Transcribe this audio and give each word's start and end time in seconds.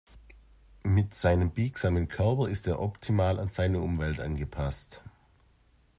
Mit 0.81 1.13
seinem 1.13 1.51
biegsamen 1.51 2.07
Körper 2.07 2.49
ist 2.49 2.65
er 2.65 2.79
optimal 2.79 3.39
an 3.39 3.49
seine 3.49 3.81
Umwelt 3.81 4.19
angepasst. 4.19 5.03